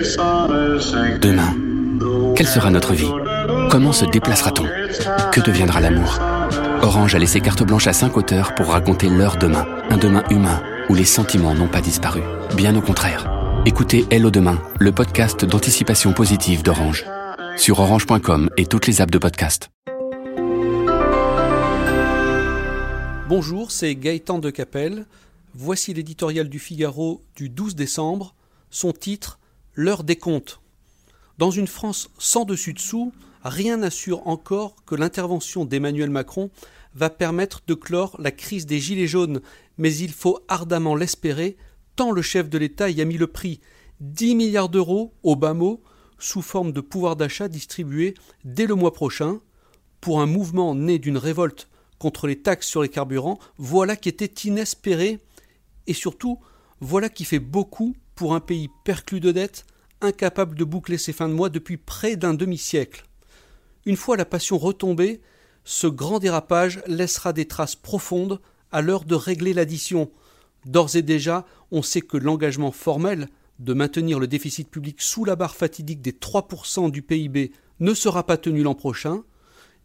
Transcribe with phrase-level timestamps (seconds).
[0.00, 1.54] Demain,
[2.34, 3.10] quelle sera notre vie?
[3.70, 4.64] Comment se déplacera-t-on?
[5.30, 6.18] Que deviendra l'amour?
[6.80, 10.62] Orange a laissé carte blanche à cinq auteurs pour raconter leur demain, un demain humain
[10.88, 12.22] où les sentiments n'ont pas disparu.
[12.56, 13.30] Bien au contraire.
[13.66, 17.04] Écoutez Hello Demain, le podcast d'anticipation positive d'Orange.
[17.58, 19.68] Sur orange.com et toutes les apps de podcast.
[23.28, 25.04] Bonjour, c'est Gaëtan de Capelle.
[25.54, 28.34] Voici l'éditorial du Figaro du 12 décembre.
[28.70, 29.39] Son titre
[29.82, 30.60] L'heure des comptes.
[31.38, 36.50] Dans une France sans dessus-dessous, rien n'assure encore que l'intervention d'Emmanuel Macron
[36.94, 39.40] va permettre de clore la crise des Gilets jaunes,
[39.78, 41.56] mais il faut ardemment l'espérer,
[41.96, 43.62] tant le chef de l'État y a mis le prix.
[44.00, 45.82] 10 milliards d'euros, au bas mot,
[46.18, 48.12] sous forme de pouvoir d'achat distribué
[48.44, 49.40] dès le mois prochain,
[50.02, 54.46] pour un mouvement né d'une révolte contre les taxes sur les carburants, voilà qui était
[54.46, 55.20] inespéré,
[55.86, 56.38] et surtout,
[56.80, 59.64] voilà qui fait beaucoup pour un pays perclus de dettes,
[60.02, 63.06] incapable de boucler ses fins de mois depuis près d'un demi-siècle.
[63.86, 65.22] Une fois la passion retombée,
[65.64, 68.38] ce grand dérapage laissera des traces profondes
[68.72, 70.10] à l'heure de régler l'addition.
[70.66, 73.26] D'ores et déjà, on sait que l'engagement formel
[73.58, 78.26] de maintenir le déficit public sous la barre fatidique des 3% du PIB ne sera
[78.26, 79.22] pas tenu l'an prochain.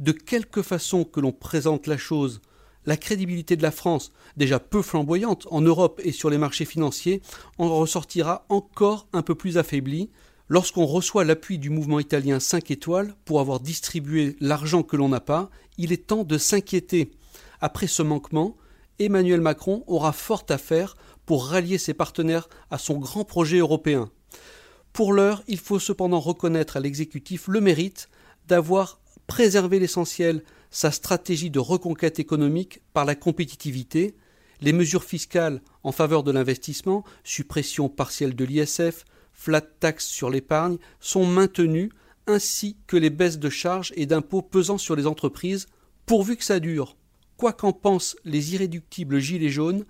[0.00, 2.40] De quelque façon que l'on présente la chose,
[2.86, 7.22] la crédibilité de la France, déjà peu flamboyante en Europe et sur les marchés financiers,
[7.58, 10.10] en ressortira encore un peu plus affaiblie
[10.48, 15.20] lorsqu'on reçoit l'appui du mouvement italien 5 étoiles pour avoir distribué l'argent que l'on n'a
[15.20, 17.10] pas, il est temps de s'inquiéter.
[17.60, 18.56] Après ce manquement,
[18.98, 20.96] Emmanuel Macron aura fort à faire
[21.26, 24.10] pour rallier ses partenaires à son grand projet européen.
[24.92, 28.08] Pour l'heure, il faut cependant reconnaître à l'exécutif le mérite
[28.46, 30.44] d'avoir préservé l'essentiel,
[30.74, 34.16] sa stratégie de reconquête économique par la compétitivité,
[34.60, 40.78] les mesures fiscales en faveur de l'investissement, suppression partielle de l'ISF, flat tax sur l'épargne,
[40.98, 41.92] sont maintenues,
[42.26, 45.66] ainsi que les baisses de charges et d'impôts pesant sur les entreprises,
[46.06, 46.96] pourvu que ça dure.
[47.36, 49.84] Quoi qu'en pensent les irréductibles gilets jaunes,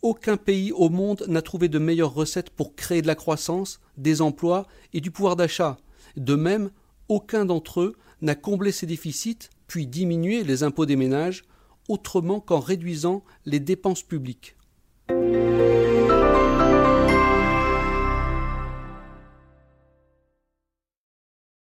[0.00, 4.22] aucun pays au monde n'a trouvé de meilleures recettes pour créer de la croissance, des
[4.22, 5.76] emplois et du pouvoir d'achat.
[6.16, 6.70] De même,
[7.08, 11.44] aucun d'entre eux n'a comblé ses déficits puis diminuer les impôts des ménages
[11.88, 14.56] autrement qu'en réduisant les dépenses publiques.